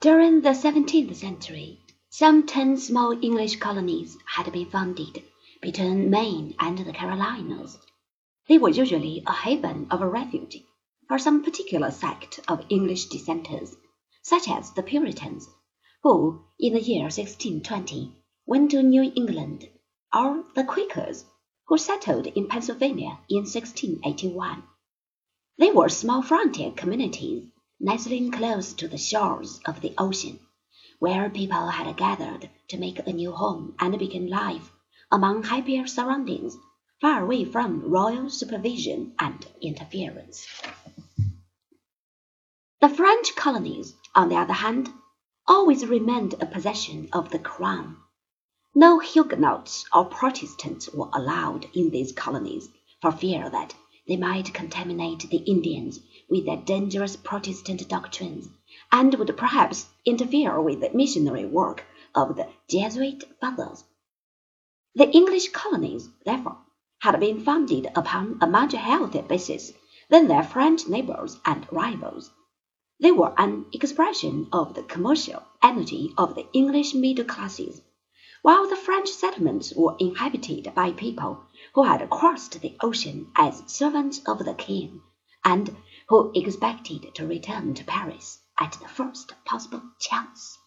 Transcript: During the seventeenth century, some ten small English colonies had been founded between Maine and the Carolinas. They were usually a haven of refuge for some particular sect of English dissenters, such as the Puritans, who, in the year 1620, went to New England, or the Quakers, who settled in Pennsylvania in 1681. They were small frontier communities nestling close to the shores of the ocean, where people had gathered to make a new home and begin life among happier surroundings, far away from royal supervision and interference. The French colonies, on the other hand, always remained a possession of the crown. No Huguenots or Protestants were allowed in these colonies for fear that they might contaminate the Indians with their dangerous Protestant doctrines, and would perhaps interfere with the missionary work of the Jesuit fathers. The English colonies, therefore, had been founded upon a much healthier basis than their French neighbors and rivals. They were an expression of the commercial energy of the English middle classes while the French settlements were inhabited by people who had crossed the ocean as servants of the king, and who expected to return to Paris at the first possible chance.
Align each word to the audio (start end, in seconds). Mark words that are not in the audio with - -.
During 0.00 0.42
the 0.42 0.54
seventeenth 0.54 1.16
century, 1.16 1.80
some 2.08 2.46
ten 2.46 2.76
small 2.76 3.10
English 3.20 3.56
colonies 3.56 4.16
had 4.26 4.52
been 4.52 4.70
founded 4.70 5.24
between 5.60 6.08
Maine 6.08 6.54
and 6.60 6.78
the 6.78 6.92
Carolinas. 6.92 7.76
They 8.46 8.58
were 8.58 8.68
usually 8.68 9.24
a 9.26 9.32
haven 9.32 9.88
of 9.90 10.00
refuge 10.00 10.62
for 11.08 11.18
some 11.18 11.42
particular 11.42 11.90
sect 11.90 12.38
of 12.46 12.64
English 12.68 13.06
dissenters, 13.06 13.74
such 14.22 14.48
as 14.48 14.70
the 14.70 14.84
Puritans, 14.84 15.48
who, 16.04 16.44
in 16.60 16.74
the 16.74 16.80
year 16.80 17.06
1620, 17.06 18.12
went 18.46 18.70
to 18.70 18.84
New 18.84 19.02
England, 19.16 19.68
or 20.14 20.44
the 20.54 20.62
Quakers, 20.62 21.24
who 21.66 21.76
settled 21.76 22.28
in 22.28 22.46
Pennsylvania 22.46 23.18
in 23.28 23.38
1681. 23.38 24.62
They 25.56 25.72
were 25.72 25.88
small 25.88 26.22
frontier 26.22 26.70
communities 26.70 27.48
nestling 27.80 28.30
close 28.30 28.72
to 28.74 28.88
the 28.88 28.98
shores 28.98 29.60
of 29.66 29.80
the 29.80 29.94
ocean, 29.98 30.40
where 30.98 31.30
people 31.30 31.68
had 31.68 31.96
gathered 31.96 32.50
to 32.68 32.76
make 32.76 32.98
a 32.98 33.12
new 33.12 33.32
home 33.32 33.74
and 33.78 33.98
begin 33.98 34.28
life 34.28 34.72
among 35.10 35.42
happier 35.42 35.86
surroundings, 35.86 36.56
far 37.00 37.22
away 37.22 37.44
from 37.44 37.88
royal 37.90 38.28
supervision 38.28 39.14
and 39.18 39.46
interference. 39.62 40.46
The 42.80 42.88
French 42.88 43.34
colonies, 43.36 43.94
on 44.14 44.28
the 44.28 44.36
other 44.36 44.52
hand, 44.52 44.90
always 45.46 45.86
remained 45.86 46.34
a 46.34 46.46
possession 46.46 47.08
of 47.12 47.30
the 47.30 47.38
crown. 47.38 47.96
No 48.74 48.98
Huguenots 48.98 49.84
or 49.94 50.04
Protestants 50.04 50.88
were 50.92 51.10
allowed 51.12 51.66
in 51.74 51.90
these 51.90 52.12
colonies 52.12 52.68
for 53.00 53.10
fear 53.10 53.48
that 53.50 53.74
they 54.08 54.16
might 54.16 54.54
contaminate 54.54 55.28
the 55.28 55.36
Indians 55.36 56.00
with 56.30 56.46
their 56.46 56.56
dangerous 56.56 57.14
Protestant 57.14 57.86
doctrines, 57.88 58.48
and 58.90 59.14
would 59.14 59.36
perhaps 59.36 59.86
interfere 60.06 60.58
with 60.62 60.80
the 60.80 60.90
missionary 60.94 61.44
work 61.44 61.84
of 62.14 62.34
the 62.34 62.48
Jesuit 62.70 63.22
fathers. 63.38 63.84
The 64.94 65.10
English 65.10 65.50
colonies, 65.50 66.08
therefore, 66.24 66.56
had 67.00 67.20
been 67.20 67.44
founded 67.44 67.88
upon 67.94 68.38
a 68.40 68.46
much 68.46 68.72
healthier 68.72 69.22
basis 69.22 69.72
than 70.08 70.26
their 70.26 70.42
French 70.42 70.88
neighbors 70.88 71.38
and 71.44 71.66
rivals. 71.70 72.30
They 72.98 73.12
were 73.12 73.34
an 73.36 73.66
expression 73.72 74.48
of 74.52 74.72
the 74.72 74.84
commercial 74.84 75.42
energy 75.62 76.14
of 76.16 76.34
the 76.34 76.46
English 76.54 76.94
middle 76.94 77.26
classes 77.26 77.82
while 78.40 78.68
the 78.68 78.76
French 78.76 79.08
settlements 79.08 79.74
were 79.74 79.96
inhabited 79.98 80.72
by 80.74 80.92
people 80.92 81.42
who 81.78 81.84
had 81.84 82.10
crossed 82.10 82.60
the 82.60 82.76
ocean 82.80 83.30
as 83.36 83.62
servants 83.68 84.20
of 84.26 84.44
the 84.44 84.54
king, 84.54 85.00
and 85.44 85.76
who 86.08 86.32
expected 86.34 87.14
to 87.14 87.24
return 87.24 87.72
to 87.72 87.84
Paris 87.84 88.40
at 88.58 88.72
the 88.82 88.88
first 88.88 89.32
possible 89.44 89.80
chance. 90.00 90.58